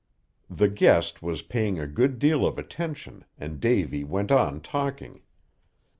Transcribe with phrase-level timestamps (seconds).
[0.49, 5.21] The guest was paying a good deal of attention, and Davy went on talking.